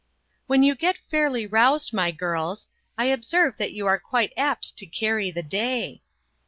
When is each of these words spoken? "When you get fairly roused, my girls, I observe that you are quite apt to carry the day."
"When 0.47 0.63
you 0.63 0.73
get 0.73 0.97
fairly 0.97 1.45
roused, 1.45 1.93
my 1.93 2.09
girls, 2.09 2.65
I 2.97 3.05
observe 3.05 3.57
that 3.57 3.71
you 3.73 3.85
are 3.85 3.99
quite 3.99 4.33
apt 4.35 4.75
to 4.77 4.87
carry 4.87 5.29
the 5.29 5.43
day." 5.43 6.01